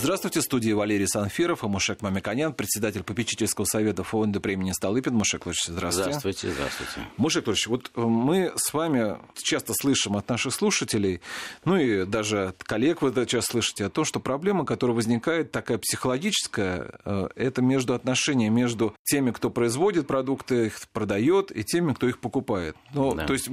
[0.00, 5.12] Здравствуйте, студии Валерий Санфиров и Мушек Мамиконян, председатель попечительского совета фонда премии Столыпин.
[5.12, 6.10] Мушек Лович, здравствуйте.
[6.10, 7.08] Здравствуйте, здравствуйте.
[7.16, 11.20] Мушек Лович, вот мы с вами часто слышим от наших слушателей,
[11.64, 15.50] ну и даже от коллег вы это часто слышите, о том, что проблема, которая возникает,
[15.50, 21.92] такая психологическая, э, это между отношения между теми, кто производит продукты, их продает, и теми,
[21.92, 22.76] кто их покупает.
[22.94, 23.26] Ну, да.
[23.26, 23.48] То есть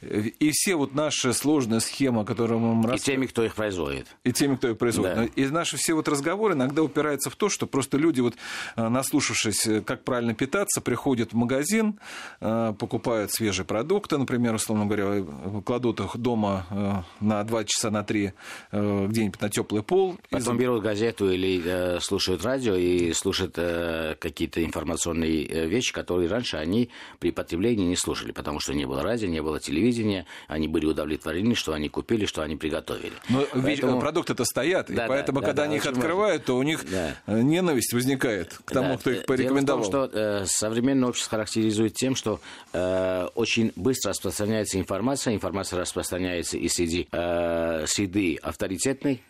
[0.00, 2.94] и все вот наши сложные схемы, которые мы...
[2.94, 4.06] И теми, кто их производит.
[4.22, 5.16] И теми, кто их производит.
[5.16, 5.24] Да.
[5.24, 8.34] И наши все вот разговоры иногда упираются в то, что просто люди, вот,
[8.76, 11.98] э, наслушавшись, э, как правильно питаться, приходят в магазин,
[12.40, 15.24] э, покупают свежие продукты, например, условно говоря,
[15.64, 18.32] кладут их дома на 2 часа, на 3
[18.72, 20.18] где-нибудь на теплый пол.
[20.30, 20.60] Потом и...
[20.60, 26.90] берут газету или э, слушают радио и слушают э, какие-то информационные вещи, которые раньше они
[27.18, 31.54] при потреблении не слушали, потому что не было радио, не было телевидения, они были удовлетворены,
[31.54, 33.12] что они купили, что они приготовили.
[33.28, 34.00] Но Поэтому...
[34.00, 37.14] продукты-то стоят, да, и поэтому, да, когда да, они их открывают, то у них да.
[37.26, 38.98] ненависть возникает к тому, да.
[38.98, 39.82] кто их порекомендовал.
[39.82, 42.40] Дело в том, что э, современное общество характеризует тем, что
[42.72, 49.22] э, очень быстро распространяется информация, информация распространяется и среди э, среды авторитетной,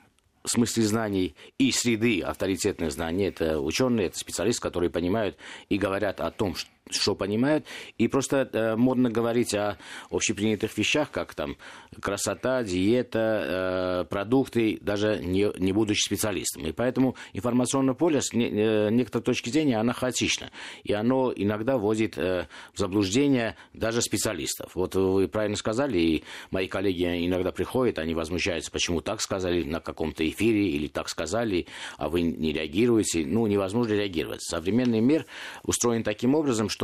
[0.44, 3.27] в смысле знаний и среды авторитетных знаний.
[3.27, 5.36] Это ученые, это специалисты, которые понимают
[5.69, 7.64] и говорят о том, что что понимают.
[7.98, 9.78] И просто э, модно говорить о
[10.11, 11.56] общепринятых вещах, как там
[12.00, 16.66] красота, диета, э, продукты, даже не, не будучи специалистом.
[16.66, 20.50] И поэтому информационное поле с не, э, некоторой точки зрения, оно хаотично.
[20.84, 24.72] И оно иногда вводит э, в заблуждение даже специалистов.
[24.75, 29.81] Вот вы правильно сказали, и мои коллеги иногда приходят, они возмущаются, почему так сказали на
[29.81, 31.66] каком-то эфире, или так сказали,
[31.97, 33.25] а вы не реагируете.
[33.27, 34.42] Ну, невозможно реагировать.
[34.42, 35.27] Современный мир
[35.62, 36.78] устроен таким образом, что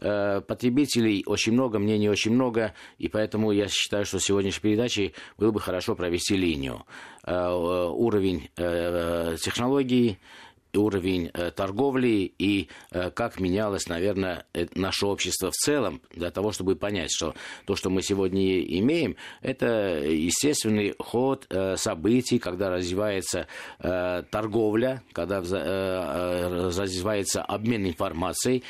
[0.00, 5.50] э, потребителей очень много, мнений очень много, и поэтому я считаю, что сегодняшней передачей было
[5.50, 6.84] бы хорошо провести линию.
[7.24, 10.18] Э, э уровень э, технологий,
[10.74, 16.52] уровень э, торговли и э, как менялось, наверное, э, наше общество в целом, для того,
[16.52, 17.34] чтобы понять, что
[17.66, 21.46] то, что мы сегодня имеем, это естественный ход
[21.76, 23.46] событий, когда развивается
[23.78, 28.62] торговля, когда развивается обмен информацией,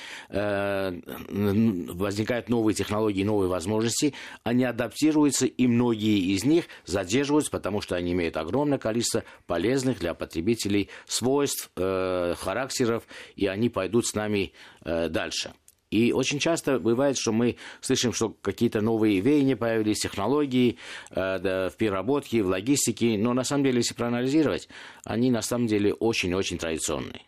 [1.89, 8.13] возникают новые технологии, новые возможности, они адаптируются, и многие из них задерживаются, потому что они
[8.13, 13.05] имеют огромное количество полезных для потребителей свойств, Э, характеров,
[13.37, 14.53] и они пойдут с нами
[14.85, 15.53] э, дальше.
[15.91, 20.77] И очень часто бывает, что мы слышим, что какие-то новые веяния появились, технологии
[21.11, 24.69] э, да, в переработке, в логистике, но на самом деле, если проанализировать,
[25.05, 27.23] они на самом деле очень-очень традиционные.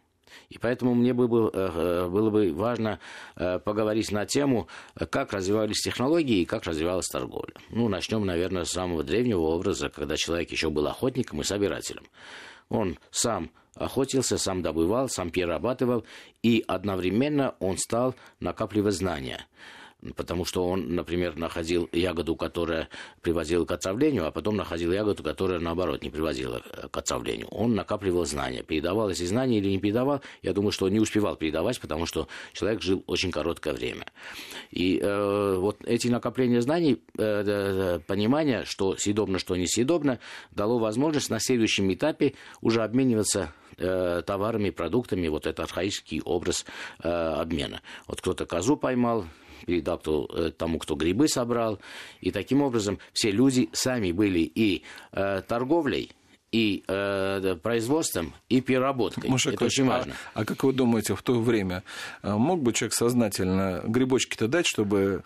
[0.50, 2.98] И поэтому мне э, было бы важно
[3.36, 4.68] поговорить на тему,
[5.10, 7.54] как развивались технологии и как развивалась торговля.
[7.70, 12.04] Ну, начнем, наверное, с самого древнего образа, когда человек еще был охотником и собирателем.
[12.68, 16.04] Он сам охотился, сам добывал, сам перерабатывал,
[16.42, 19.46] и одновременно он стал накапливать знания
[20.16, 22.88] потому что он, например, находил ягоду, которая
[23.22, 27.48] приводила к отравлению, а потом находил ягоду, которая, наоборот, не приводила к отравлению.
[27.48, 28.62] Он накапливал знания.
[28.62, 32.28] Передавал эти знания или не передавал, я думаю, что он не успевал передавать, потому что
[32.52, 34.06] человек жил очень короткое время.
[34.70, 40.18] И э, вот эти накопления знаний, э, понимание, что съедобно, что несъедобно,
[40.50, 46.64] дало возможность на следующем этапе уже обмениваться э, товарами, продуктами, вот это архаический образ
[47.02, 47.82] э, обмена.
[48.06, 49.24] Вот кто-то козу поймал,
[49.66, 51.78] передал кто, э, тому, кто грибы собрал.
[52.20, 54.82] И таким образом все люди сами были и
[55.12, 56.12] э, торговлей,
[56.52, 59.30] и э, производством, и переработкой.
[59.30, 60.14] Маша, Это очень важно.
[60.34, 61.82] А, а как вы думаете, в то время
[62.22, 65.22] э, мог бы человек сознательно грибочки-то дать, чтобы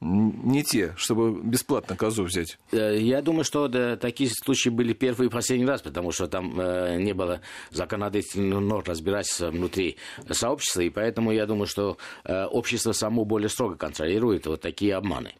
[0.00, 2.58] не те, чтобы бесплатно козу взять?
[2.72, 6.60] Э, я думаю, что да, такие случаи были первый и последний раз, потому что там
[6.60, 9.96] э, не было законодательных норм разбираться внутри
[10.30, 15.32] сообщества, и поэтому я думаю, что э, общество само более строго контролирует вот такие обманы.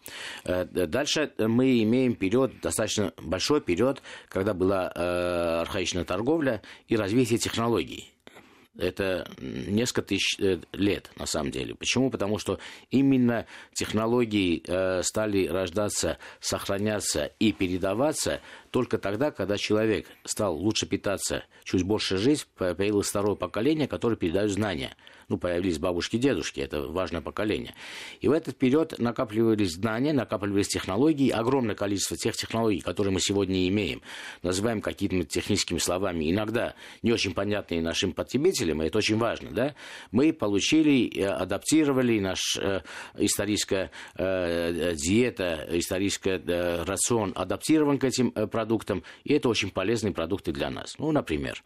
[0.44, 5.25] Э, дальше мы имеем период, достаточно большой период, когда была Э,
[5.61, 8.12] архаичная торговля и развитие технологий.
[8.78, 11.75] Это несколько тысяч э, лет, на самом деле.
[11.75, 12.11] Почему?
[12.11, 12.58] Потому что
[12.90, 18.40] именно технологии э, стали рождаться, сохраняться и передаваться
[18.76, 24.50] только тогда, когда человек стал лучше питаться, чуть больше жить, появилось второе поколение, которое передает
[24.50, 24.94] знания.
[25.28, 27.75] ну, появились бабушки, дедушки, это важное поколение.
[28.20, 33.67] И в этот период накапливались знания, накапливались технологии, огромное количество тех технологий, которые мы сегодня
[33.69, 34.02] имеем,
[34.43, 39.75] называем какими-то техническими словами, иногда не очень понятные нашим потребителям, и это очень важно, да,
[40.12, 42.82] мы получили, э, адаптировали наш э,
[43.17, 50.13] историческая э, диета, исторический э, рацион адаптирован к этим э, продуктам, и это очень полезные
[50.13, 50.97] продукты для нас.
[50.99, 51.63] Ну, например,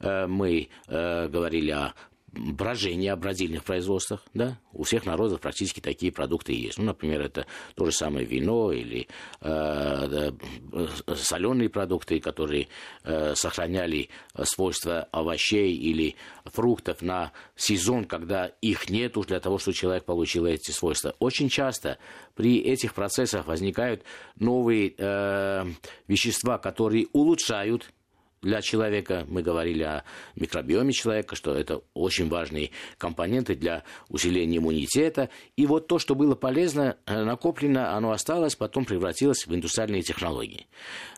[0.00, 1.94] э, мы э, говорили о
[2.32, 6.78] брожение о бродильных производствах, да, у всех народов практически такие продукты есть.
[6.78, 9.06] Ну, например, это то же самое вино или
[9.40, 10.30] э,
[10.72, 12.68] э, соленые продукты, которые
[13.04, 14.08] э, сохраняли
[14.44, 20.46] свойства овощей или фруктов на сезон, когда их нет уж для того, чтобы человек получил
[20.46, 21.14] эти свойства.
[21.18, 21.98] Очень часто
[22.34, 24.04] при этих процессах возникают
[24.38, 25.64] новые э,
[26.08, 27.92] вещества, которые улучшают
[28.42, 29.24] для человека.
[29.28, 30.04] Мы говорили о
[30.36, 35.30] микробиоме человека, что это очень важные компоненты для усиления иммунитета.
[35.56, 40.66] И вот то, что было полезно, э, накоплено, оно осталось, потом превратилось в индустриальные технологии.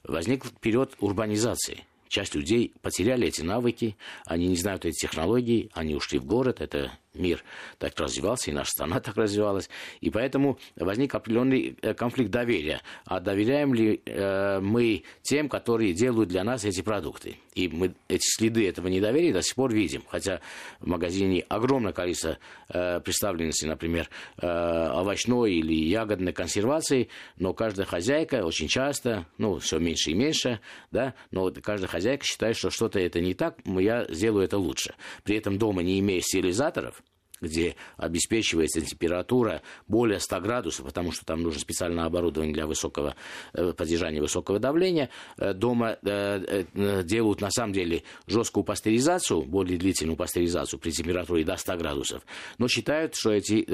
[0.04, 1.84] Возник период урбанизации–
[2.14, 6.92] часть людей потеряли эти навыки, они не знают эти технологии, они ушли в город, это
[7.14, 7.42] мир
[7.78, 9.68] так развивался, и наша страна так развивалась.
[10.00, 12.80] И поэтому возник определенный э, конфликт доверия.
[13.04, 17.36] А доверяем ли э, мы тем, которые делают для нас эти продукты?
[17.54, 20.02] И мы эти следы этого недоверия до сих пор видим.
[20.08, 20.40] Хотя
[20.80, 22.38] в магазине огромное количество
[22.68, 24.08] э, представленности, например,
[24.38, 27.08] э, овощной или ягодной консервации,
[27.38, 32.56] но каждая хозяйка очень часто, ну, все меньше и меньше, да, но каждая хозяйка считает,
[32.56, 34.94] что что-то это не так, я сделаю это лучше.
[35.22, 37.02] При этом дома, не имея стерилизаторов,
[37.44, 43.14] где обеспечивается температура более 100 градусов, потому что там нужно специальное оборудование для высокого,
[43.52, 45.10] э, поддержания высокого давления.
[45.38, 46.64] Э, дома э,
[47.04, 52.22] делают на самом деле жесткую пастеризацию, более длительную пастеризацию при температуре до 100 градусов,
[52.58, 53.64] но считают, что эти,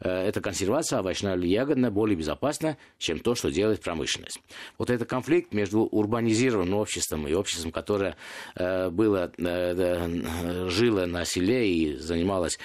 [0.00, 4.40] эта консервация овощная или ягодная более безопасна, чем то, что делает промышленность.
[4.78, 8.16] Вот этот конфликт между урбанизированным обществом и обществом, которое
[8.56, 9.32] было,
[10.68, 12.58] жило на селе и занималось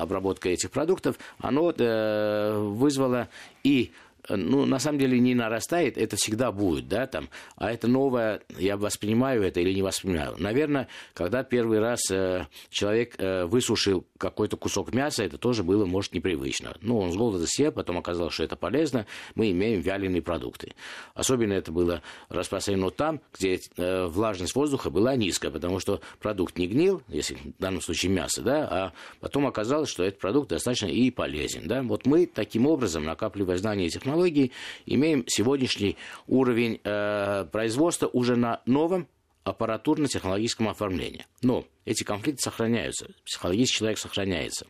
[0.00, 3.28] обработка этих продуктов, оно э, вызвало
[3.62, 3.92] и
[4.28, 8.76] ну, на самом деле не нарастает, это всегда будет, да, там, а это новое, я
[8.76, 10.34] воспринимаю это или не воспринимаю.
[10.38, 16.12] Наверное, когда первый раз э, человек э, высушил какой-то кусок мяса, это тоже было, может,
[16.12, 16.76] непривычно.
[16.80, 20.74] Ну, он с голода съел, потом оказалось, что это полезно, мы имеем вяленые продукты.
[21.14, 26.66] Особенно это было распространено там, где э, влажность воздуха была низкая, потому что продукт не
[26.66, 31.10] гнил, если в данном случае мясо, да, а потом оказалось, что этот продукт достаточно и
[31.10, 31.82] полезен, да.
[31.82, 34.52] Вот мы таким образом, накапливая знания и технологии, технологий,
[34.86, 35.96] имеем сегодняшний
[36.26, 39.08] уровень э, производства уже на новом
[39.44, 41.26] аппаратурно-технологическом оформлении.
[41.42, 44.66] Но эти конфликты сохраняются, психологический человек сохраняется.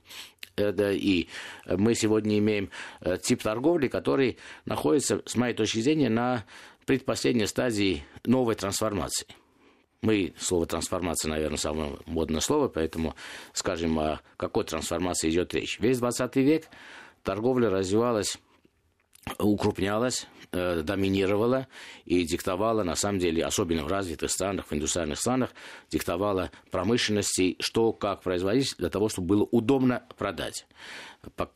[0.57, 1.29] Это, и
[1.67, 2.71] мы сегодня имеем
[3.01, 6.45] э, тип торговли, который находится, с моей точки зрения, на
[6.87, 9.27] предпоследней стадии новой трансформации.
[10.03, 13.15] Мы, слово трансформация, наверное, самое модное слово, поэтому
[13.53, 15.79] скажем, о какой трансформации идет речь.
[15.81, 16.69] Весь 20 век
[17.23, 18.39] торговля развивалась
[19.39, 21.67] укрупнялась, э, доминировала
[22.05, 25.51] и диктовала, на самом деле, особенно в развитых странах, в индустриальных странах,
[25.91, 30.67] диктовала промышленности, что, как производить, для того, чтобы было удобно продать.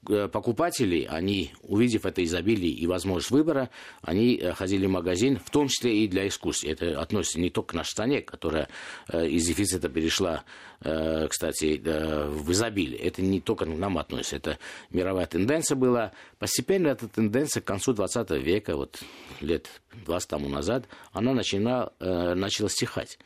[0.09, 3.71] Э, покупатели, они, увидев это изобилие и возможность выбора,
[4.03, 6.65] они э, ходили в магазин, в том числе и для искусств.
[6.65, 8.69] Это относится не только к нашей стране, которая
[9.09, 10.45] э, из дефицита перешла,
[10.83, 12.99] кстати, в изобилие.
[12.99, 14.37] Это не только к нам относится.
[14.37, 14.59] Это
[14.89, 16.13] мировая тенденция была.
[16.39, 18.99] Постепенно эта тенденция к концу 20 века, вот
[19.43, 19.69] лет
[20.07, 23.19] 20 тому назад, она начала, начала стихать.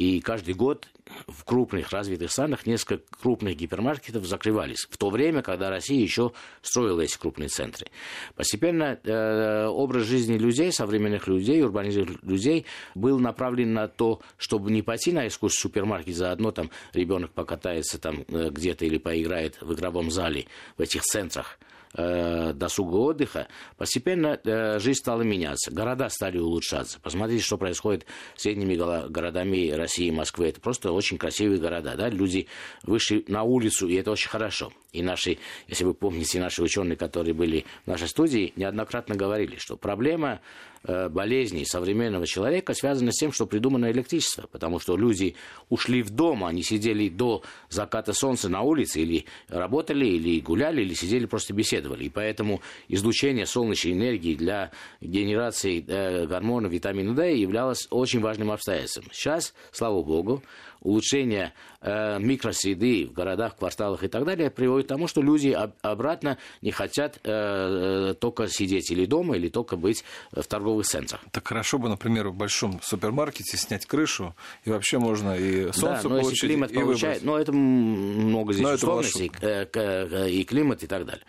[0.00, 0.88] И каждый год
[1.28, 4.86] в крупных развитых странах несколько крупных гипермаркетов закрывались.
[4.88, 7.88] В то время, когда Россия еще строила эти крупные центры.
[8.34, 12.64] Постепенно э, образ жизни людей, современных людей, урбанизированных людей
[12.94, 17.98] был направлен на то, чтобы не пойти на экскурсию в супермаркет, заодно там ребенок покатается
[17.98, 20.46] там э, где-то или поиграет в игровом зале
[20.78, 21.58] в этих центрах,
[21.94, 26.98] э, досуга отдыха, постепенно э, жизнь стала меняться, города стали улучшаться.
[27.00, 28.06] Посмотрите, что происходит
[28.36, 30.48] с средними городами России и Москвы.
[30.48, 31.94] Это просто очень красивые города.
[31.96, 32.08] Да?
[32.08, 32.46] Люди
[32.82, 34.72] вышли на улицу, и это очень хорошо.
[34.92, 39.76] И наши, если вы помните, наши ученые, которые были в нашей студии, неоднократно говорили, что
[39.76, 40.40] проблема
[40.84, 44.46] болезней современного человека связана с тем, что придумано электричество.
[44.50, 45.34] Потому что люди
[45.68, 50.94] ушли в дом, они сидели до заката солнца на улице, или работали, или гуляли, или
[50.94, 52.04] сидели просто беседовали.
[52.04, 54.70] И поэтому излучение солнечной энергии для
[55.00, 59.06] генерации э, гормона витамина D являлось очень важным обстоятельством.
[59.12, 60.42] Сейчас, слава богу,
[60.80, 65.72] улучшение э, микросреды в городах, кварталах и так далее приводит к тому, что люди об,
[65.82, 71.20] обратно не хотят э, э, только сидеть или дома, или только быть в торговых центрах.
[71.32, 74.34] Так хорошо бы, например, в большом супермаркете снять крышу,
[74.64, 78.52] и вообще можно и солнце да, но получить, если климат и получает, но это много
[78.52, 81.24] здесь но условностей, это и климат и так далее.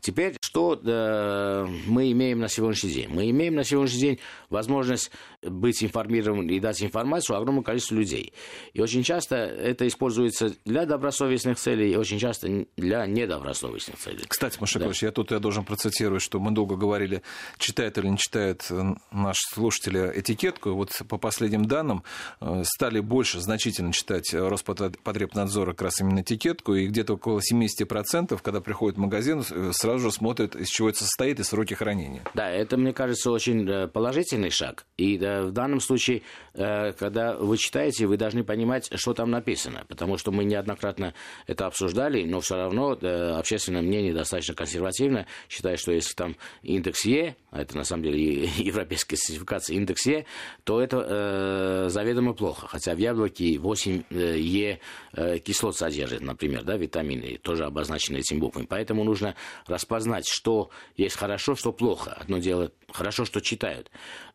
[0.00, 3.08] Теперь, что э, мы имеем на сегодняшний день?
[3.10, 5.10] Мы имеем на сегодняшний день возможность
[5.42, 8.32] быть информированным и дать информацию огромному количеству людей.
[8.72, 14.24] И очень часто это используется для добросовестных целей, и очень часто для недобросовестных целей.
[14.26, 15.06] Кстати, Машикович, да.
[15.08, 17.20] я тут я должен процитировать, что мы долго говорили,
[17.58, 20.70] читает или не читает э, наш слушатель этикетку.
[20.70, 22.02] Вот по последним данным
[22.40, 28.62] э, стали больше значительно читать Роспотребнадзора как раз именно этикетку, и где-то около 70%, когда
[28.62, 32.22] приходит в магазин, э, сразу же смотрят, из чего это состоит, и сроки хранения.
[32.34, 34.86] Да, это, мне кажется, очень положительный шаг.
[34.96, 36.22] И в данном случае,
[36.52, 41.14] когда вы читаете, вы должны понимать, что там написано, потому что мы неоднократно
[41.46, 42.92] это обсуждали, но все равно
[43.38, 48.44] общественное мнение достаточно консервативно, считает, что если там индекс Е, а это на самом деле
[48.56, 50.26] европейская сертификация индекс Е,
[50.64, 52.66] то это э, заведомо плохо.
[52.68, 54.80] Хотя в яблоке 8 э, Е
[55.12, 58.66] э, кислот содержит, например, да, витамины, тоже обозначены этим буквами.
[58.66, 59.34] Поэтому нужно
[59.66, 62.12] распознать, что есть хорошо, что плохо.
[62.20, 63.90] Одно дело хорошо, что читают.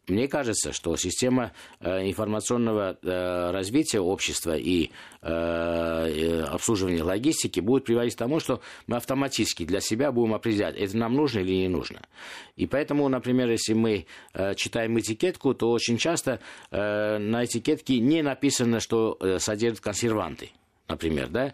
[0.07, 4.89] Мне кажется, что система э, информационного э, развития общества и
[5.21, 10.97] э, обслуживания логистики будет приводить к тому, что мы автоматически для себя будем определять, это
[10.97, 12.01] нам нужно или не нужно.
[12.55, 14.07] И поэтому, например, если мы
[14.55, 16.39] читаем этикетку, то очень часто
[16.71, 20.51] на этикетке не написано, что содержит консерванты
[20.91, 21.53] например, да,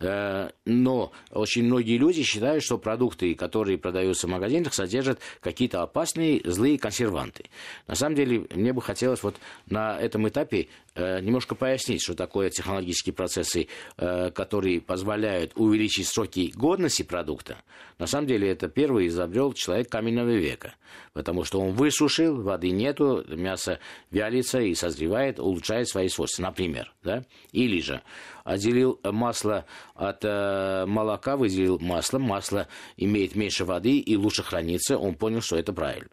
[0.00, 6.78] но очень многие люди считают, что продукты, которые продаются в магазинах, содержат какие-то опасные, злые
[6.78, 7.44] консерванты.
[7.86, 9.36] На самом деле, мне бы хотелось вот
[9.66, 16.52] на этом этапе э, немножко пояснить, что такое технологические процессы, э, которые позволяют увеличить сроки
[16.54, 17.58] годности продукта.
[17.98, 20.74] На самом деле, это первый изобрел человек каменного века,
[21.12, 23.78] потому что он высушил, воды нету, мясо
[24.10, 26.92] вялится и созревает, улучшает свои свойства, например.
[27.02, 27.24] Да?
[27.52, 28.02] Или же
[28.44, 35.14] отделил масло от э, молока, выделил масло, масло имеет меньше воды и лучше хранится, он
[35.14, 36.10] понял, что это правильно.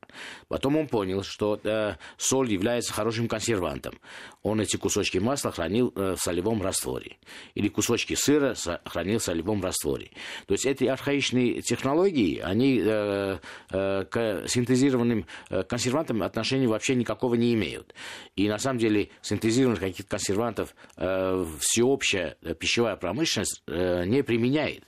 [0.47, 3.99] Потом он понял, что э, соль является хорошим консервантом.
[4.43, 7.17] Он эти кусочки масла хранил э, в солевом растворе.
[7.53, 10.11] Или кусочки сыра хранил в солевом растворе.
[10.47, 13.37] То есть эти архаичные технологии, они э,
[13.71, 17.93] э, к синтезированным э, консервантам отношения вообще никакого не имеют.
[18.35, 21.45] И на самом деле синтезированных каких-то консервантов э,
[22.21, 24.83] всеобщая пищевая промышленность э, не применяет.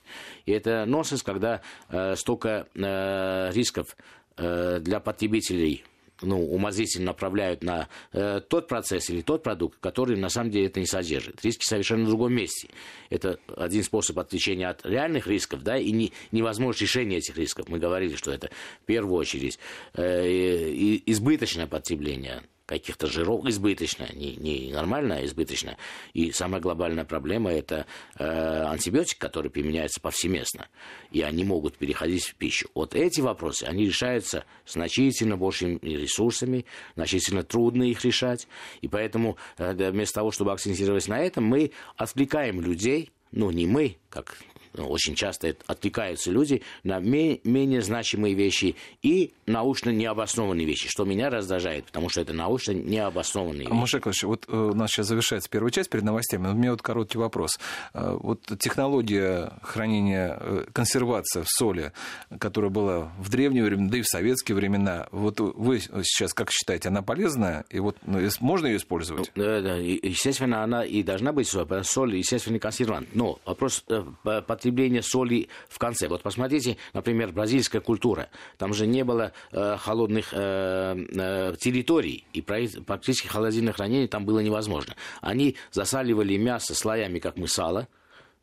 [0.46, 3.96] И это нонсенс, когда э, столько э, рисков
[4.36, 5.84] э, для потребителей
[6.22, 10.80] ну, умозрительно направляют на э, тот процесс или тот продукт, который на самом деле это
[10.80, 11.44] не содержит.
[11.44, 12.68] Риски совершенно в другом месте.
[13.10, 17.68] Это один способ отвлечения от реальных рисков, да, и не, невозможность решения этих рисков.
[17.68, 18.50] Мы говорили, что это
[18.82, 19.58] в первую очередь
[19.94, 25.76] э, избыточное потребление каких-то жиров избыточно, не, не нормально, а избыточно.
[26.12, 27.86] И самая глобальная проблема– это
[28.18, 30.68] э, антибиотики, которые применяются повсеместно,
[31.10, 32.68] и они могут переходить в пищу.
[32.74, 36.64] Вот эти вопросы, они решаются значительно большими ресурсами,
[36.96, 38.48] значительно трудно их решать,
[38.80, 43.98] и поэтому э, вместо того, чтобы акцентировать на этом, мы отвлекаем людей, ну, не мы,
[44.08, 44.38] как
[44.76, 51.86] очень часто отвлекаются люди на менее значимые вещи и научно необоснованные вещи, что меня раздражает,
[51.86, 53.72] потому что это научно необоснованные вещи.
[53.72, 57.18] Маша вот э, у нас сейчас завершается первая часть перед новостями, у меня вот короткий
[57.18, 57.58] вопрос.
[57.92, 61.92] Э, вот технология хранения, э, консервация в соли,
[62.38, 66.88] которая была в древние времена, да и в советские времена, вот вы сейчас как считаете,
[66.88, 67.64] она полезная?
[67.70, 69.30] И вот ну, можно ее использовать?
[69.34, 73.08] Да, да, естественно, она и должна быть соль, естественно, консервант.
[73.14, 73.84] Но вопрос
[74.22, 76.08] под употребление соли в конце.
[76.08, 78.28] Вот посмотрите, например, бразильская культура.
[78.56, 84.40] Там же не было э, холодных э, э, территорий, и практически холодильное хранение там было
[84.40, 84.94] невозможно.
[85.20, 87.88] Они засаливали мясо слоями, как мы сало,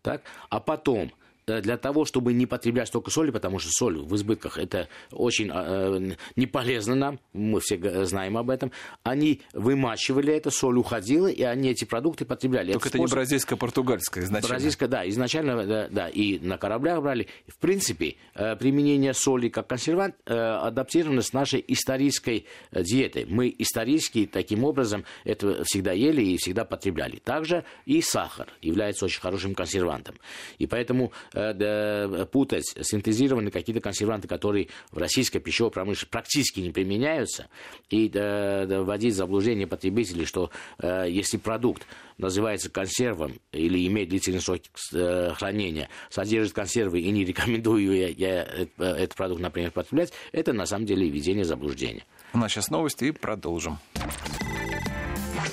[0.01, 0.21] так?
[0.49, 1.11] а потом
[1.59, 6.15] для того, чтобы не потреблять столько соли, потому что соль в избытках это очень э,
[6.35, 8.71] не полезно нам, мы все знаем об этом,
[9.03, 12.71] они вымачивали это, соль уходила, и они эти продукты потребляли.
[12.71, 13.17] Только это, это способ...
[13.17, 14.49] не бразильское, португальское изначально.
[14.49, 17.27] Бразильское, да, изначально, да, да, и на кораблях брали.
[17.47, 23.25] В принципе, э, применение соли как консервант э, адаптировано с нашей исторической э, диетой.
[23.25, 27.17] Мы исторически таким образом это всегда ели и всегда потребляли.
[27.17, 30.15] Также и сахар является очень хорошим консервантом.
[30.57, 37.47] И поэтому э, путать синтезированные какие-то консерванты, которые в российской пищевой промышленности практически не применяются,
[37.89, 41.85] и э, вводить в заблуждение потребителей, что э, если продукт
[42.17, 44.61] называется консервом или имеет длительный срок
[44.93, 50.65] э, хранения, содержит консервы и не рекомендую я, я этот продукт, например, потреблять, это на
[50.65, 52.05] самом деле введение заблуждения.
[52.33, 53.79] У нас сейчас новости и продолжим.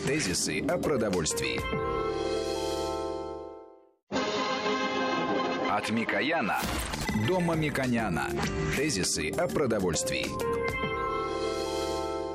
[0.07, 1.61] Тезисы о продовольствии.
[5.79, 6.59] От Микояна
[7.29, 8.27] до Мамиконяна.
[8.75, 10.27] Тезисы о продовольствии.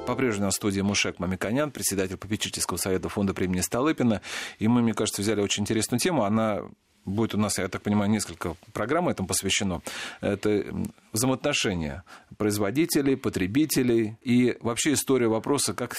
[0.07, 4.21] По-прежнему на студии Мушек Мамиконян, председатель попечительского совета фонда премии Столыпина.
[4.59, 6.23] И мы, мне кажется, взяли очень интересную тему.
[6.23, 6.61] Она
[7.03, 9.81] будет у нас, я так понимаю, несколько программ этому посвящено.
[10.21, 10.63] Это
[11.11, 12.05] взаимоотношения
[12.37, 15.95] производителей, потребителей и вообще история вопроса, как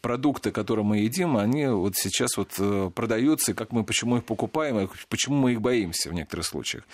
[0.00, 4.24] продукты, которые мы едим, они вот сейчас вот э, продаются, и как мы, почему их
[4.24, 6.84] покупаем, и почему мы их боимся в некоторых случаях.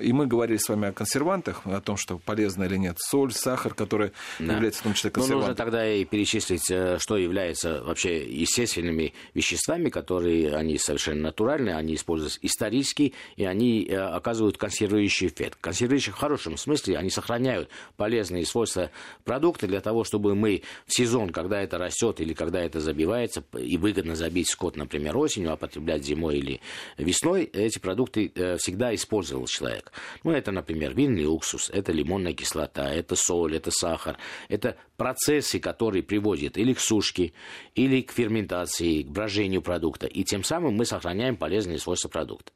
[0.00, 3.74] И мы говорили с вами о консервантах, о том, что полезно или нет соль, сахар,
[3.74, 4.54] который да.
[4.54, 5.40] является в том числе консервантом.
[5.40, 11.76] Ну, нужно тогда и перечислить, э, что является вообще естественными веществами, которые, они совершенно натуральные,
[11.76, 15.58] они используются исторически, и они э, оказывают консервирующий эффект.
[15.60, 18.90] Консервирующий в хорошем смысле, они сохраняют полезные свойства
[19.24, 23.76] продукта для того, чтобы мы в сезон, когда это растет или когда это забивается, и
[23.76, 26.60] выгодно забить скот, например, осенью, а потреблять зимой или
[26.98, 29.92] весной, эти продукты э, всегда использовал человек.
[30.24, 34.18] Ну, это, например, винный уксус, это лимонная кислота, это соль, это сахар.
[34.48, 37.32] Это процессы, которые приводят или к сушке,
[37.74, 40.06] или к ферментации, к брожению продукта.
[40.06, 42.52] И тем самым мы сохраняем полезные свойства продукта.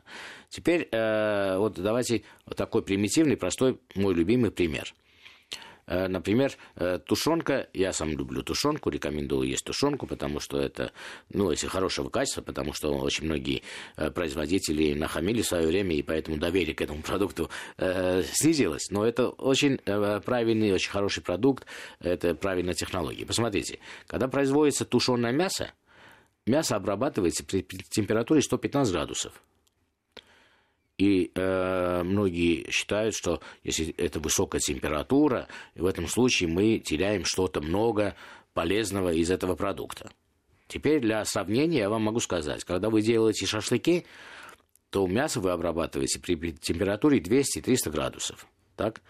[0.49, 2.25] Теперь э, вот давайте
[2.57, 4.93] такой примитивный, простой, мой любимый пример.
[5.91, 10.93] Э, например, э, тушенка, я сам люблю тушенку, рекомендую есть тушенку, потому что это,
[11.31, 13.63] ну, если хорошего качества, потому что очень многие
[13.97, 18.91] э, производители нахамили в свое время, и поэтому доверие к этому продукту снизилось.
[18.91, 21.67] Но это очень правильный, очень хороший продукт,
[21.99, 23.27] это правильная технология.
[23.27, 25.73] Посмотрите, когда производится тушеное мясо,
[26.47, 29.43] мясо обрабатывается при температуре 115 градусов.
[31.01, 37.63] И э, многие считают, что если это высокая температура, в этом случае мы теряем что-то
[37.63, 38.17] много
[38.53, 40.11] полезного из этого продукта.
[40.69, 44.05] Теперь для сравнения я вам могу сказать, когда вы делаете шашлыки,
[44.91, 48.47] то мясо вы обрабатываете при температуре 200-300 градусов.
[48.77, 49.01] Так?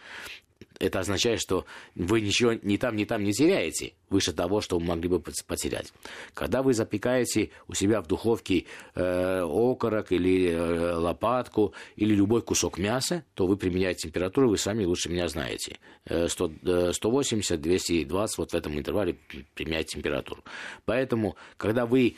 [0.78, 4.84] Это означает, что вы ничего ни там, ни там не теряете выше того, что вы
[4.84, 5.92] могли бы потерять.
[6.34, 12.78] Когда вы запекаете у себя в духовке э, окорок или э, лопатку или любой кусок
[12.78, 15.78] мяса, то вы применяете температуру, вы сами лучше меня знаете.
[16.06, 19.16] Э, 100, 180, 220, вот в этом интервале
[19.54, 20.42] применяете температуру.
[20.86, 22.16] Поэтому, когда вы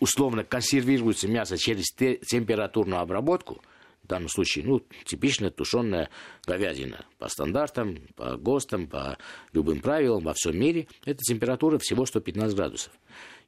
[0.00, 3.62] условно консервируете мясо через температурную обработку,
[4.10, 6.10] данном случае, ну, типичная тушеная
[6.46, 9.18] говядина по стандартам, по ГОСТам, по
[9.52, 10.86] любым правилам во всем мире.
[11.04, 12.92] Это температура всего 115 градусов.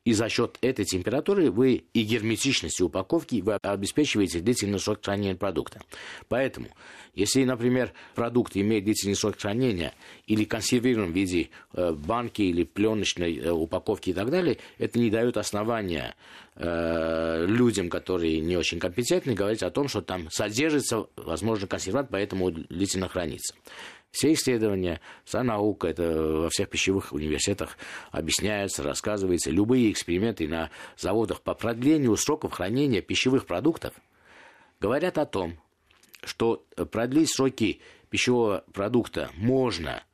[0.04, 5.80] И за счет этой температуры вы и герметичности упаковки вы обеспечиваете длительный срок хранения продукта.
[6.28, 6.68] Поэтому,
[7.14, 9.94] если, например, продукт имеет длительный срок хранения
[10.26, 15.08] или консервирован в виде э, банки или пленочной э, упаковки и так далее, это не
[15.08, 16.16] дает основания
[16.56, 22.50] э, людям, которые не очень компетентны, говорить о том, что там содержится, возможно, консервант, поэтому
[22.50, 23.54] длительно хранится.
[24.12, 26.02] Все исследования, вся наука, это
[26.42, 27.78] во всех пищевых университетах
[28.10, 29.50] объясняется, рассказывается.
[29.50, 33.94] Любые эксперименты на заводах по продлению сроков хранения пищевых продуктов
[34.80, 35.58] говорят о том,
[36.22, 40.04] что продлить сроки пищевого продукта можно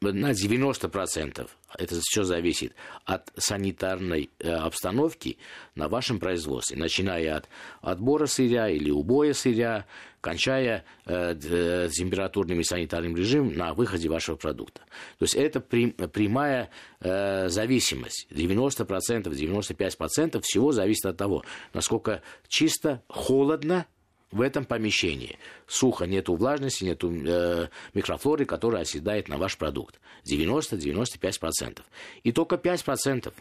[0.00, 5.38] на 90%, это все зависит от санитарной э, обстановки
[5.74, 7.48] на вашем производстве, начиная от
[7.80, 9.86] отбора сырья или убоя сырья,
[10.20, 14.82] кончая э, э, температурным и санитарным режимом на выходе вашего продукта.
[15.18, 18.26] То есть это прям, прямая зависимость.
[18.30, 18.86] 90%,
[19.24, 23.86] 95% всего зависит от того, насколько чисто, холодно,
[24.30, 25.38] в этом помещении.
[25.66, 30.00] Сухо, нету влажности, нету э, микрофлоры, которая оседает на ваш продукт.
[30.30, 31.80] 90-95%.
[32.22, 33.32] И только 5%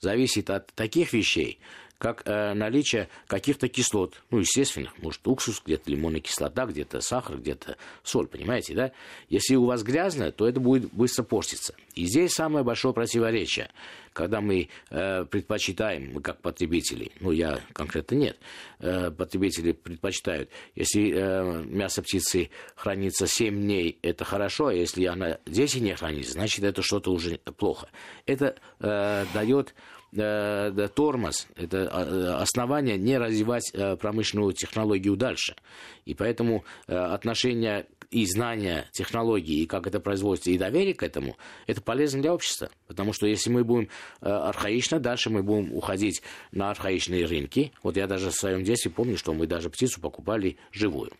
[0.00, 1.60] зависит от таких вещей,
[2.02, 7.76] как э, наличие каких-то кислот, ну, естественных, может, уксус, где-то лимонная кислота, где-то сахар, где-то
[8.02, 8.90] соль, понимаете, да?
[9.28, 11.76] Если у вас грязно, то это будет быстро портиться.
[11.94, 13.70] И здесь самое большое противоречие,
[14.12, 18.36] когда мы э, предпочитаем, мы как потребители, ну, я конкретно нет,
[18.80, 25.38] э, потребители предпочитают, если э, мясо птицы хранится 7 дней, это хорошо, а если она
[25.46, 27.88] 10 дней хранится, значит, это что-то уже плохо.
[28.26, 29.72] Это э, дает
[30.14, 35.56] э, тормоз, это э, основание не развивать э, промышленную технологию дальше.
[36.04, 41.36] И поэтому э, отношение и знания технологии, и как это производится, и доверие к этому,
[41.66, 42.70] это полезно для общества.
[42.86, 43.88] Потому что если мы будем
[44.20, 46.22] э, архаично, дальше мы будем уходить
[46.52, 47.72] на архаичные рынки.
[47.82, 51.10] Вот я даже в своем детстве помню, что мы даже птицу покупали живую.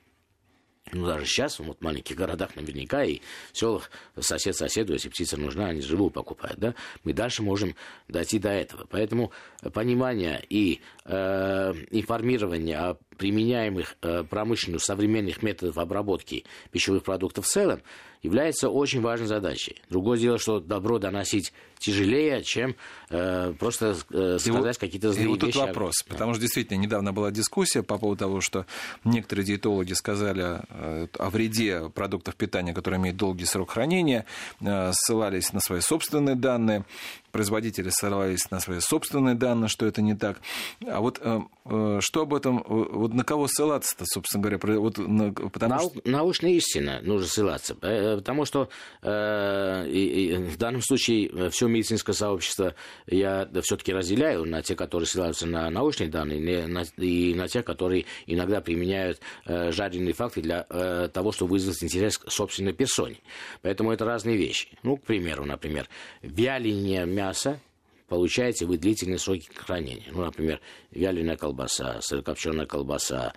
[0.90, 3.20] Ну, даже сейчас, вот в маленьких городах наверняка и
[3.52, 7.76] в селах сосед соседу, если птица нужна, они живую покупают, да, мы дальше можем
[8.08, 8.86] дойти до этого.
[8.90, 9.30] Поэтому
[9.72, 17.80] понимание и э, информирование о применяемых э, промышленных современных методов обработки пищевых продуктов в целом
[18.22, 19.82] является очень важной задачей.
[19.90, 22.76] Другое дело, что добро доносить тяжелее, чем
[23.10, 26.12] э, просто э, сказать какие-то злые И вот тут вопрос, да.
[26.12, 28.66] потому что действительно недавно была дискуссия по поводу того, что
[29.04, 34.24] некоторые диетологи сказали э, о вреде продуктов питания, которые имеют долгий срок хранения,
[34.60, 36.84] э, ссылались на свои собственные данные
[37.32, 40.40] производители ссылались на свои собственные данные, что это не так.
[40.86, 44.78] А вот э, э, что об этом, вот на кого ссылаться-то, собственно говоря?
[44.78, 46.00] Вот, на, потому Нау, что...
[46.04, 48.68] Научная истина нужно ссылаться, э, потому что
[49.02, 52.74] э, и, и в данном случае все медицинское сообщество
[53.06, 58.04] я все-таки разделяю на те, которые ссылаются на научные данные, на, и на те, которые
[58.26, 63.16] иногда применяют э, жареные факты для э, того, чтобы вызвать интерес к собственной персоне.
[63.62, 64.68] Поэтому это разные вещи.
[64.82, 65.88] Ну, к примеру, например,
[66.22, 67.60] вяление мяса
[68.08, 70.08] получаете вы длительные сроки хранения.
[70.12, 73.32] Ну, например, вяленая колбаса, сырокопченая колбаса,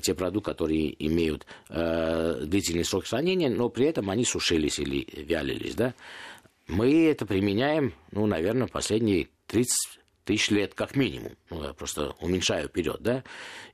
[0.00, 5.74] те продукты, которые имеют э, длительный срок хранения, но при этом они сушились или вялились,
[5.74, 5.94] да.
[6.68, 11.32] Мы это применяем, ну, наверное, последние 30 тысяч лет как минимум.
[11.50, 13.24] Ну, я просто уменьшаю вперед, да,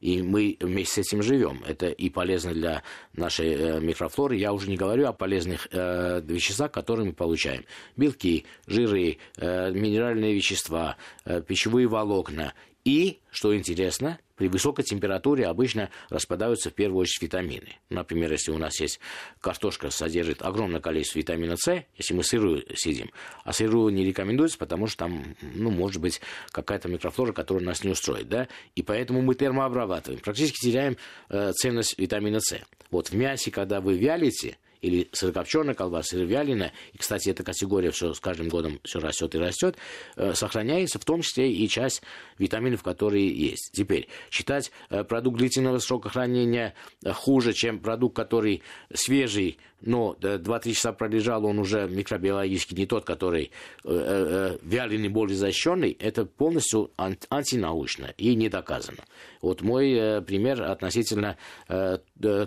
[0.00, 1.62] и мы вместе с этим живем.
[1.66, 2.82] Это и полезно для
[3.12, 4.36] нашей э, микрофлоры.
[4.36, 7.64] Я уже не говорю о полезных э, веществах, которые мы получаем.
[7.96, 15.90] Белки, жиры, э, минеральные вещества, э, пищевые волокна и, что интересно, при высокой температуре обычно
[16.08, 17.76] распадаются в первую очередь витамины.
[17.90, 19.00] Например, если у нас есть
[19.40, 23.10] картошка, содержит огромное количество витамина С, если мы сырую сидим,
[23.44, 26.20] а сырую не рекомендуется, потому что там, ну, может быть,
[26.52, 30.96] какая-то микрофлора, которая нас не устроит, да, и поэтому мы термообрабатываем, практически теряем
[31.28, 32.60] э, ценность витамина С.
[32.90, 37.90] Вот в мясе, когда вы вялите, или сырокопченая колбаса, или вяленая, и, кстати, эта категория
[37.90, 39.76] все с каждым годом все растет и растет,
[40.16, 42.02] э, сохраняется в том числе и часть
[42.38, 43.72] витаминов, которые есть.
[43.72, 48.62] Теперь, считать э, продукт длительного срока хранения э, хуже, чем продукт, который
[48.92, 53.52] свежий, но 2-3 часа пролежал, он уже микробиологически не тот, который
[53.84, 59.04] вяленый, более защищенный, это полностью антинаучно и не доказано.
[59.40, 61.36] Вот мой пример относительно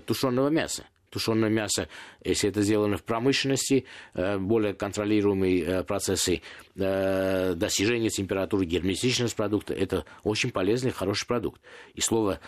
[0.06, 1.88] тушеного мяса тушеное мясо,
[2.24, 6.42] если это сделано в промышленности, э, более контролируемые э, процессы
[6.76, 11.62] э, достижения температуры, герметичность продукта, это очень полезный, хороший продукт.
[11.94, 12.40] И слово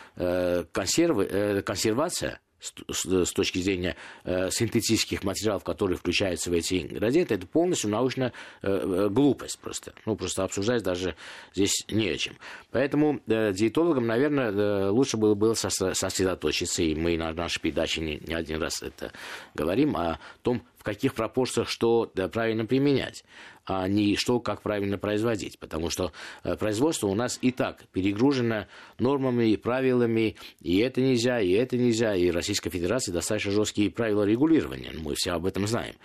[0.72, 7.90] консервы, консервация– с, точки зрения э, синтетических материалов, которые включаются в эти ингредиенты, это полностью
[7.90, 9.94] научная э, э, глупость просто.
[10.06, 11.16] Ну, просто обсуждать даже
[11.54, 12.36] здесь не о чем.
[12.72, 18.82] Поэтому диетологам, наверное, лучше было бы сосредоточиться, и мы на нашей передаче не, один раз
[18.82, 19.12] это
[19.54, 23.24] говорим, о том, в каких пропорциях что да, правильно применять
[23.66, 25.58] а не что, как правильно производить.
[25.58, 26.12] Потому что
[26.44, 28.68] э, производство у нас и так перегружено
[29.00, 34.24] нормами и правилами, и это нельзя, и это нельзя, и Российская Федерация достаточно жесткие правила
[34.24, 35.96] регулирования, мы все об этом знаем.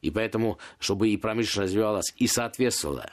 [0.00, 3.10] И поэтому, чтобы и промышленность развивалась и соответствовала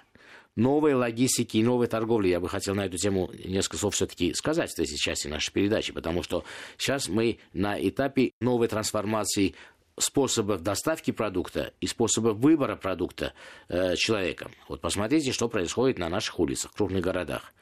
[0.56, 2.30] новой логистики и новой торговли.
[2.30, 5.92] Я бы хотел на эту тему несколько слов все-таки сказать в этой части нашей передачи,
[5.92, 6.46] потому что
[6.78, 9.56] сейчас мы на этапе новой трансформации
[9.98, 13.34] способов доставки продукта и способов выбора продукта
[13.70, 14.52] э, человеком.
[14.68, 17.54] Вот посмотрите, что происходит на наших улицах, в крупных городах.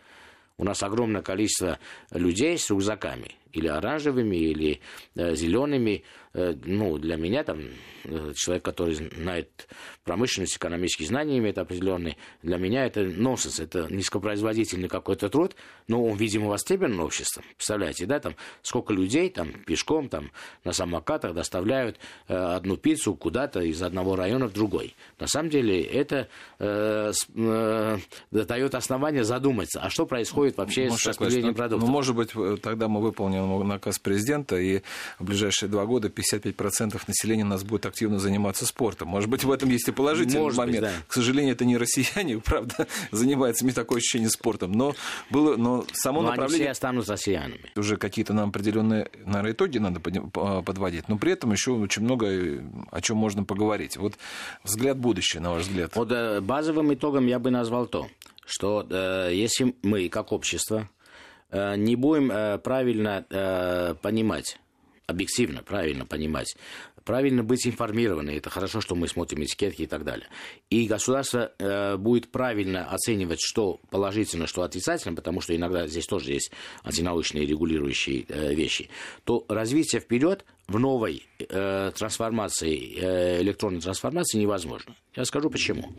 [0.58, 1.80] У нас огромное количество
[2.12, 4.82] людей с рюкзаками или оранжевыми, или
[5.16, 6.04] э, зелеными.
[6.34, 7.60] Э, ну, для меня там
[8.04, 9.68] э, человек, который знает
[10.04, 15.56] промышленность, экономические знания имеет определенные, для меня это нонсенс, это низкопроизводительный какой-то труд,
[15.88, 17.44] но он, видимо, востребован обществом.
[17.56, 20.32] Представляете, да, там сколько людей там пешком, там
[20.64, 24.96] на самокатах доставляют э, одну пиццу куда-то из одного района в другой.
[25.20, 26.28] На самом деле это
[26.60, 27.98] э, э,
[28.32, 31.88] дает основание задуматься, а что происходит вообще может, с распределением продуктов.
[31.88, 34.82] Ну, может быть, тогда мы выполним наказ президента, и
[35.20, 39.10] в ближайшие два года 55% населения у нас будет активно заниматься спортом.
[39.10, 40.82] Может быть, в этом есть и положительный Может момент.
[40.82, 41.04] Быть, да.
[41.08, 44.72] К сожалению, это не россияне, правда, занимаются, мне такое ощущение, спортом.
[44.72, 44.96] Но,
[45.30, 46.56] было, но само но направление...
[46.56, 47.72] они все останутся россиянами.
[47.76, 51.08] Уже какие-то нам определенные, наверное, итоги надо подводить.
[51.10, 53.98] Но при этом еще очень много о чем можно поговорить.
[53.98, 54.16] Вот
[54.64, 55.96] взгляд будущее, на ваш взгляд.
[55.96, 58.08] Вот э, базовым итогом я бы назвал то,
[58.46, 61.03] что э, если мы, как общество, э,
[61.78, 64.60] не будем э, правильно э, понимать,
[65.06, 66.56] объективно правильно понимать,
[67.04, 70.28] правильно быть информированы, это хорошо, что мы смотрим этикетки и так далее.
[70.70, 76.32] И государство э, будет правильно оценивать, что положительно, что отрицательно, потому что иногда здесь тоже
[76.32, 76.52] есть
[76.84, 78.90] антинаучные регулирующие э, вещи,
[79.24, 84.96] то развитие вперед в новой э, трансформации, э, электронной трансформации невозможно.
[85.16, 85.94] Я скажу почему.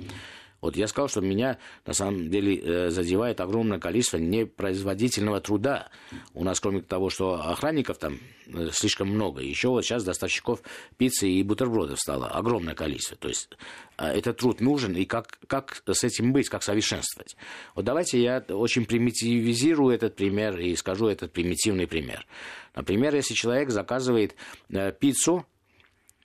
[0.65, 5.91] Вот я сказал, что меня на самом деле э, задевает огромное количество непроизводительного труда.
[6.33, 10.63] У нас, кроме того, что охранников там э, слишком много, еще вот сейчас доставщиков
[10.97, 13.15] пиццы и бутербродов стало огромное количество.
[13.19, 13.51] То есть
[13.99, 17.37] э, этот труд нужен, и как, как с этим быть, как совершенствовать.
[17.75, 22.27] Вот давайте я очень примитивизирую этот пример и скажу этот примитивный пример.
[22.75, 24.35] Например, если человек заказывает
[24.99, 25.54] пиццу, Э,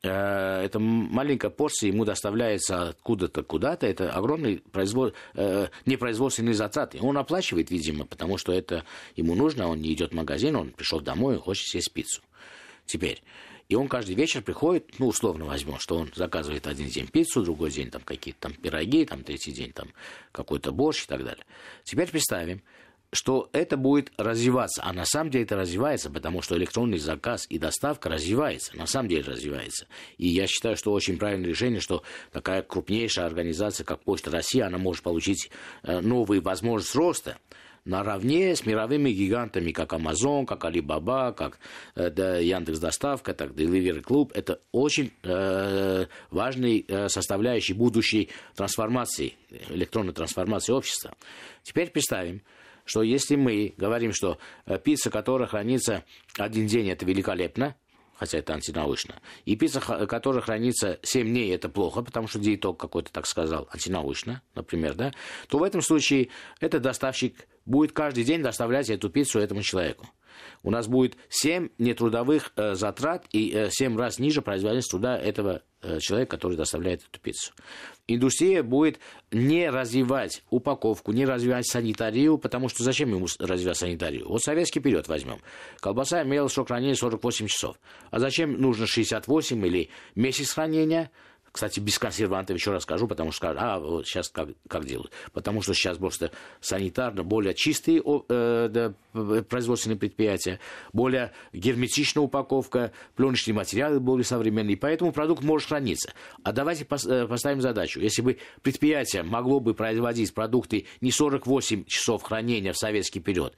[0.08, 5.14] эта маленькая порция ему доставляется откуда-то куда-то, это огромный производ...
[5.34, 7.00] Э, непроизводственные затраты.
[7.02, 8.86] Он оплачивает, видимо, потому что это
[9.16, 12.22] ему нужно, он не идет в магазин, он пришел домой и хочет съесть пиццу.
[12.86, 13.22] Теперь,
[13.68, 17.70] и он каждый вечер приходит, ну, условно возьмем, что он заказывает один день пиццу, другой
[17.70, 19.90] день там какие-то там пироги, там третий день там
[20.32, 21.46] какой-то борщ и так далее.
[21.84, 22.62] Теперь представим,
[23.12, 24.82] что это будет развиваться.
[24.84, 28.78] А на самом деле это развивается, потому что электронный заказ и доставка развивается.
[28.78, 29.88] На самом деле развивается.
[30.17, 34.78] И я считаю, что очень правильное решение, что такая крупнейшая организация, как Почта России, она
[34.78, 35.50] может получить
[35.84, 37.38] э, новые возможности роста
[37.86, 41.60] наравне с мировыми гигантами, как Amazon, как Alibaba, как
[41.95, 44.32] э, Яндекс Доставка, так Delivery Club.
[44.34, 49.34] Это очень э, важный э, составляющий будущей трансформации,
[49.69, 51.15] электронной трансформации общества.
[51.63, 52.41] Теперь представим,
[52.89, 56.04] что если мы говорим, что э, пицца, которая хранится
[56.38, 57.75] один день, это великолепно,
[58.15, 59.21] хотя это антинаучно.
[59.45, 64.41] И пицца, которая хранится 7 дней, это плохо, потому что диетолог какой-то так сказал, антинаучно,
[64.56, 65.12] например, да,
[65.49, 70.10] то в этом случае этот доставщик будет каждый день доставлять эту пиццу этому человеку.
[70.63, 75.62] У нас будет 7 нетрудовых э, затрат и э, 7 раз ниже производительность труда этого
[75.82, 77.54] э, человека, который доставляет эту пиццу
[78.15, 79.00] индустрия будет
[79.32, 84.28] не развивать упаковку, не развивать санитарию, потому что зачем ему развивать санитарию?
[84.28, 85.39] Вот советский период возьмем.
[85.80, 87.80] Колбаса имела срок хранения 48 часов.
[88.12, 91.12] А зачем нужно 68 или месяц хранения?
[91.52, 95.12] Кстати, без консервантов еще расскажу, потому что а, вот сейчас как, как делают.
[95.34, 96.32] Потому что сейчас просто
[96.62, 98.94] санитарно более чистые э, да,
[99.44, 100.60] производственные предприятия,
[100.94, 106.14] более герметичная упаковка, пленочные материалы более современные, поэтому продукт может храниться.
[106.44, 108.00] А давайте э, поставим задачу.
[108.00, 113.56] Если бы предприятие могло бы производить продукты не 48 часов хранения в советский период,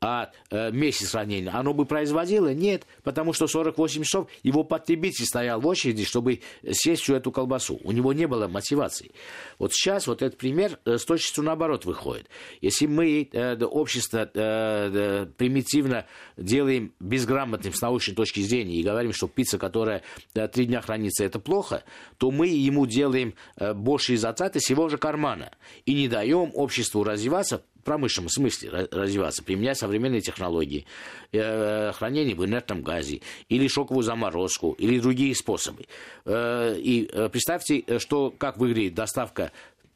[0.00, 2.52] а э, месяц хранения, оно бы производило?
[2.52, 7.80] Нет, потому что 48 часов его потребитель стоял в очереди, чтобы съесть всю эту колбасу.
[7.82, 9.10] У него не было мотивации.
[9.58, 12.28] Вот сейчас вот этот пример э, с точностью наоборот выходит.
[12.60, 16.06] Если мы, э, общество, э, примитивно
[16.36, 20.02] делаем безграмотным с научной точки зрения и говорим, что пицца, которая
[20.52, 21.84] три дня хранится, это плохо,
[22.18, 25.52] то мы ему делаем э, большие затраты с его же кармана
[25.86, 30.84] и не даем обществу развиваться промышленном смысле развиваться, применять современные технологии,
[31.32, 35.86] э, хранение в инертном газе, или шоковую заморозку, или другие способы.
[36.26, 39.52] Э, и э, представьте, что, как выглядит доставка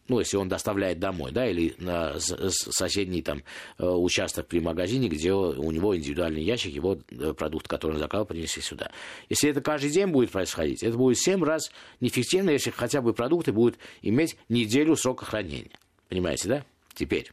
[0.08, 3.44] ну, если он доставляет домой, да, или на соседний там
[3.78, 6.98] участок при магазине, где у него индивидуальный ящик, его
[7.38, 8.90] продукт, который он заказал, принесли сюда.
[9.28, 13.52] Если это каждый день будет происходить, это будет 7 раз неэффективно, если хотя бы продукты
[13.52, 15.70] будут иметь неделю срока хранения.
[16.08, 16.64] Понимаете, да?
[16.94, 17.30] Теперь.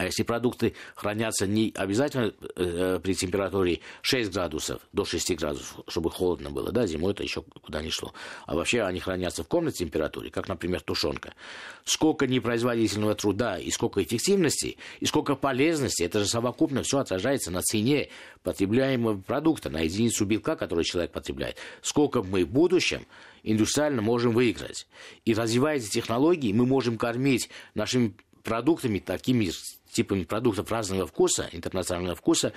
[0.00, 6.08] А если продукты хранятся не обязательно э, при температуре 6 градусов, до 6 градусов, чтобы
[6.12, 8.14] холодно было, да, зимой это еще куда не шло.
[8.46, 11.34] А вообще они хранятся в комнатной температуре, как, например, тушенка.
[11.84, 17.62] Сколько непроизводительного труда и сколько эффективности, и сколько полезности, это же совокупно все отражается на
[17.62, 18.08] цене
[18.44, 21.56] потребляемого продукта, на единицу белка, который человек потребляет.
[21.82, 23.04] Сколько мы в будущем
[23.42, 24.86] индустриально можем выиграть.
[25.24, 29.50] И развивая эти технологии, мы можем кормить нашими продуктами такими
[29.98, 32.52] типами продуктов разного вкуса, интернационального вкуса,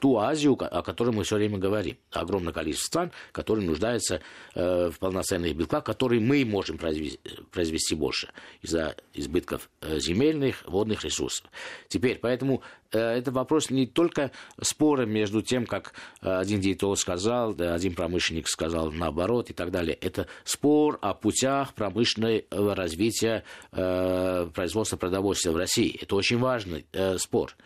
[0.00, 1.96] ту Азию, о которой мы все время говорим.
[2.12, 4.20] Огромное количество стран, которые нуждаются
[4.54, 8.30] э, в полноценных белках, которые мы можем произвести, больше
[8.62, 11.46] из-за избытков э, земельных, водных ресурсов.
[11.88, 14.30] Теперь, поэтому это вопрос не только
[14.62, 19.96] спора между тем, как один диетолог сказал, один промышленник сказал наоборот и так далее.
[20.00, 25.98] Это спор о путях промышленного развития производства продовольствия в России.
[26.00, 26.86] Это очень важный
[27.18, 27.56] спор.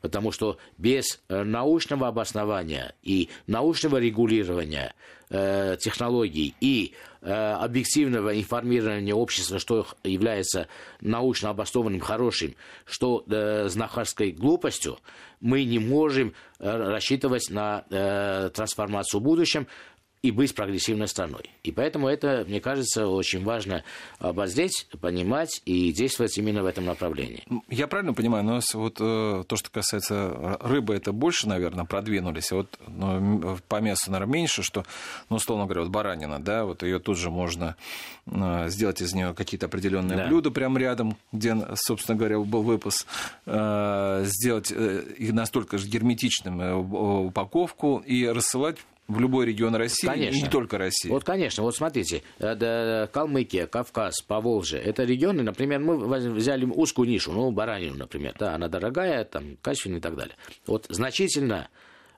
[0.00, 4.94] Потому что без э, научного обоснования и научного регулирования
[5.30, 10.68] э, технологий и э, объективного информирования общества, что является
[11.00, 14.98] научно обоснованным, хорошим, что э, знахарской глупостью,
[15.40, 19.66] мы не можем э, рассчитывать на э, трансформацию в будущем,
[20.22, 21.50] и быть прогрессивной страной.
[21.62, 23.84] И поэтому это, мне кажется, очень важно
[24.18, 27.44] обозреть, понимать и действовать именно в этом направлении.
[27.68, 32.50] Я правильно понимаю, но вот э, то, что касается рыбы, это больше, наверное, продвинулись.
[32.50, 34.84] А вот ну, по мясу, наверное, меньше, что,
[35.30, 37.76] ну, условно говоря, вот баранина, да, вот ее тут же можно
[38.26, 40.26] э, сделать из нее какие-то определенные да.
[40.26, 43.06] блюда прямо рядом, где, собственно говоря, был выпуск,
[43.46, 46.58] э, сделать их настолько же герметичным
[47.26, 50.44] упаковку и рассылать в любой регион России, конечно.
[50.44, 51.08] не только России.
[51.08, 57.32] Вот, конечно, вот смотрите, э, Калмыкия, Кавказ, Поволжье, это регионы, например, мы взяли узкую нишу,
[57.32, 60.36] ну, баранину, например, да, она дорогая, там, качественная и так далее.
[60.66, 61.70] Вот значительно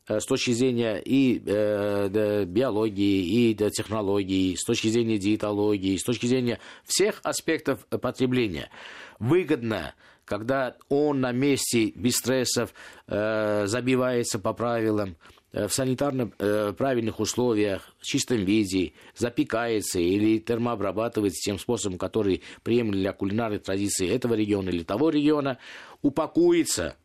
[0.09, 6.27] э, с точки зрения и э, биологии, и технологий, с точки зрения диетологии, с точки
[6.27, 8.69] зрения всех аспектов потребления,
[9.21, 9.95] выгодно
[10.27, 12.73] когда он на месте без стрессов
[13.09, 15.17] э, забивается по правилам,
[15.53, 23.01] в санитарно э, правильных условиях, в чистом виде, запекается или термообрабатывается тем способом, который приемлем
[23.01, 25.59] для кулинарной традиции этого региона или того региона,
[26.03, 26.97] упакуется,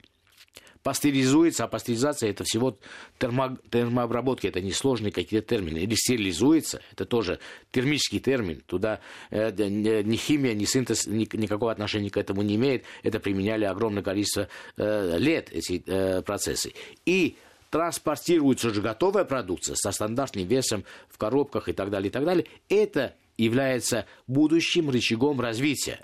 [0.85, 2.77] пастеризуется, а пастеризация это всего
[3.17, 7.39] термо, термообработка, это несложные какие-то термины, или стерилизуется, это тоже
[7.71, 8.99] термический термин, туда
[9.31, 14.03] э, ни химия, ни синтез ни, никакого отношения к этому не имеет, это применяли огромное
[14.03, 16.73] количество э, лет, эти э, процессы.
[17.07, 17.35] И
[17.75, 22.45] транспортируется уже готовая продукция со стандартным весом в коробках и так далее, и так далее,
[22.69, 25.99] это является будущим рычагом развития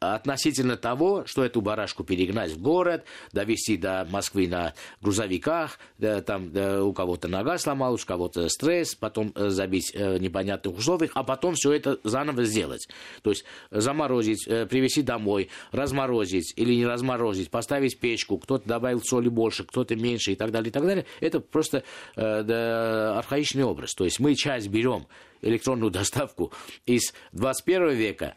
[0.00, 6.52] относительно того, что эту барашку перегнать в город, довести до Москвы на грузовиках, да, там
[6.52, 11.24] да, у кого-то нога сломалась, у кого-то стресс, потом э, забить э, непонятных условиях, а
[11.24, 12.88] потом все это заново сделать.
[13.22, 19.28] То есть заморозить, э, привезти домой, разморозить или не разморозить, поставить печку, кто-то добавил соли
[19.28, 21.06] больше, кто-то меньше и так далее, и так далее.
[21.20, 21.82] Это просто
[22.16, 23.94] да, архаичный образ.
[23.94, 25.06] То есть мы часть берем
[25.42, 26.52] электронную доставку
[26.86, 28.34] из 21 века,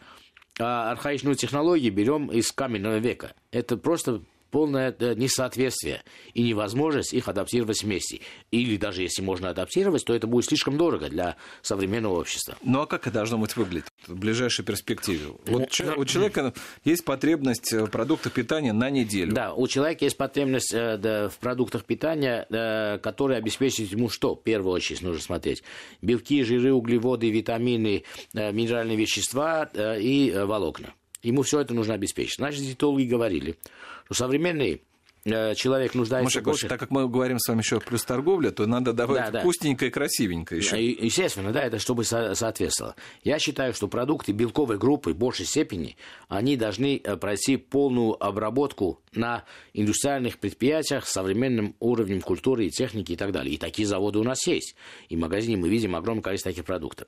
[0.59, 3.33] архаичную технологию берем из каменного века.
[3.51, 8.19] Это просто полное э, несоответствие и невозможность их адаптировать вместе.
[8.51, 12.55] Или даже если можно адаптировать, то это будет слишком дорого для современного общества.
[12.63, 15.27] Ну а как это должно быть выглядеть в ближайшей перспективе?
[15.45, 19.33] Вот ну, у человека есть потребность в продуктах питания на неделю.
[19.33, 24.35] Да, у человека есть потребность э, в продуктах питания, э, которые обеспечивают ему что?
[24.35, 25.63] В первую очередь нужно смотреть.
[26.01, 30.93] Белки, жиры, углеводы, витамины, минеральные вещества и волокна.
[31.23, 32.37] Ему все это нужно обеспечить.
[32.37, 33.57] Значит, диетологи говорили,
[34.11, 34.79] что современный э,
[35.23, 36.67] человек нуждается Маша, больше...
[36.67, 39.93] так как мы говорим с вами еще плюс торговля, то надо давать да, вкусненькое и
[39.93, 40.83] красивенькое еще.
[40.83, 42.95] Естественно, да, это чтобы соответствовало.
[43.23, 45.95] Я считаю, что продукты белковой группы в большей степени,
[46.27, 53.11] они должны э, пройти полную обработку на индустриальных предприятиях с современным уровнем культуры и техники
[53.11, 53.55] и так далее.
[53.55, 54.75] И такие заводы у нас есть.
[55.09, 57.07] И в магазине мы видим огромное количество таких продуктов.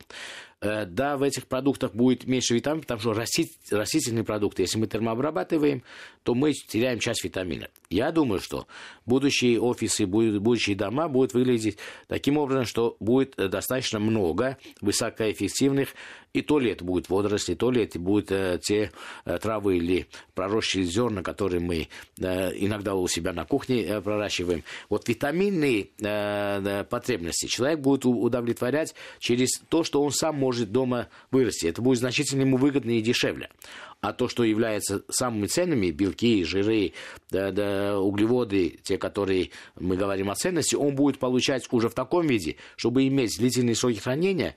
[0.62, 5.84] Э, да, в этих продуктах будет меньше витаминов, потому что растительные продукты, если мы термообрабатываем,
[6.24, 7.70] то мы теряем часть витаминов.
[7.90, 8.68] Я думаю, что
[9.06, 15.96] будущие офисы, будущие дома будут выглядеть таким образом, что будет достаточно много высокоэффективных
[16.34, 18.92] и то ли это будет водоросли, то ли это будут э, те
[19.26, 21.88] э, травы или пророщенные зерна, которые мы
[22.20, 24.64] э, иногда у себя на кухне э, проращиваем.
[24.90, 31.68] Вот витаминные э, потребности человек будет удовлетворять через то, что он сам может дома вырасти.
[31.68, 33.50] Это будет значительно ему выгоднее и дешевле.
[34.04, 36.94] А то, что является самыми ценными, белки, жиры,
[37.32, 42.28] да, да, углеводы, те, которые мы говорим о ценности, он будет получать уже в таком
[42.28, 44.56] виде, чтобы иметь длительные сроки хранения,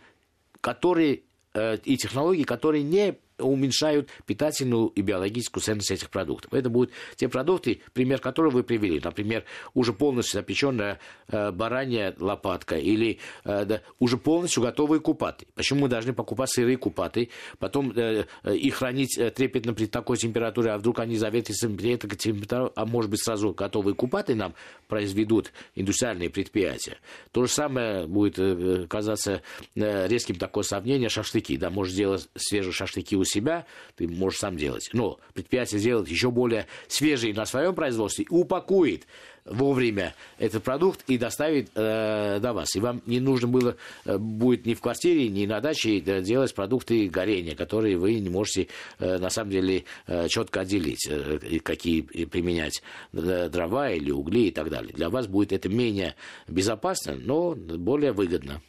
[0.60, 1.22] которые
[1.56, 6.52] Э, и технологии, которые не уменьшают питательную и биологическую ценность этих продуктов.
[6.54, 9.00] Это будут те продукты, пример которого вы привели.
[9.02, 9.44] Например,
[9.74, 15.46] уже полностью запеченная э, баранья лопатка или э, да, уже полностью готовые купаты.
[15.54, 20.16] Почему мы должны покупать сырые купаты, потом э, э их хранить э, трепетно при такой
[20.16, 24.54] температуре, а вдруг они заветрятся при этой температуре, а может быть сразу готовые купаты нам
[24.88, 26.98] произведут индустриальные предприятия.
[27.32, 29.42] То же самое будет э, казаться
[29.74, 31.56] резким такое сравнение шашлыки.
[31.56, 34.88] Да, можешь сделать свежие шашлыки у себя, ты можешь сам делать.
[34.92, 39.06] Но предприятие сделает еще более свежие на своем производстве упакует
[39.46, 42.74] вовремя этот продукт и доставить э, до вас.
[42.74, 47.08] И вам не нужно было э, будет ни в квартире, ни на даче делать продукты
[47.08, 52.82] горения, которые вы не можете э, на самом деле э, четко отделить, э, какие применять
[53.12, 54.92] э, дрова или угли и так далее.
[54.92, 56.16] Для вас будет это менее
[56.48, 58.60] безопасно, но более выгодно.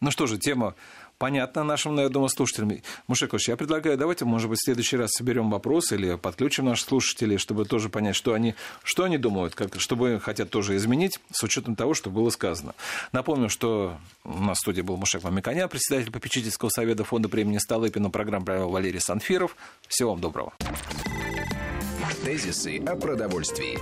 [0.00, 0.74] Ну что же, тема
[1.22, 2.72] понятно нашим, я думаю, слушателям.
[3.06, 7.38] Мушекович, я предлагаю, давайте, может быть, в следующий раз соберем вопросы или подключим наших слушателей,
[7.38, 11.76] чтобы тоже понять, что они, что они думают, как, чтобы хотят тоже изменить, с учетом
[11.76, 12.74] того, что было сказано.
[13.12, 18.10] Напомню, что у нас в студии был Мушек Мамиканян, председатель попечительского совета фонда премии Столыпина,
[18.10, 19.54] программу провел Валерий Санфиров.
[19.86, 20.52] Всего вам доброго.
[22.24, 23.78] Тезисы о продовольствии.